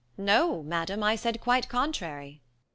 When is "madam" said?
0.63-1.03